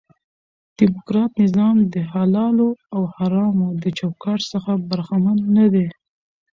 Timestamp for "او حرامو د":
2.95-3.85